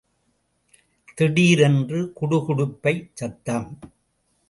திடீரென்று 1.17 2.13
குடுகுடுப்பைச் 2.21 3.07
சத்தம். 3.13 3.69